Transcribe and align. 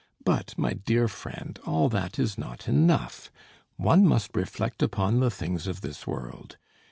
But, 0.25 0.57
my 0.57 0.73
dear 0.73 1.07
friend, 1.07 1.59
all 1.63 1.87
that 1.89 2.17
is 2.17 2.35
not 2.35 2.67
enough; 2.67 3.29
one 3.77 4.03
must 4.07 4.35
reflect 4.35 4.81
upon 4.81 5.19
the 5.19 5.29
things 5.29 5.67
of 5.67 5.81
this 5.81 6.07
world. 6.07 6.57